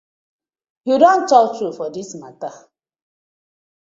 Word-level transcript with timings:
Yu 0.87 0.95
don 1.01 1.19
tok 1.29 1.47
true 1.55 1.71
for 1.77 1.89
dis 1.95 2.11
matter. 2.21 2.53